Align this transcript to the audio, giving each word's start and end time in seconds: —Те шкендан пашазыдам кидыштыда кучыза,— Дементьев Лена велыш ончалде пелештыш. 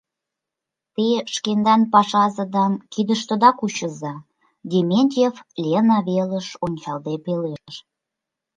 —Те 0.95 1.07
шкендан 1.33 1.81
пашазыдам 1.93 2.73
кидыштыда 2.93 3.49
кучыза,— 3.59 4.15
Дементьев 4.69 5.35
Лена 5.63 5.99
велыш 6.07 6.47
ончалде 6.65 7.13
пелештыш. 7.25 7.75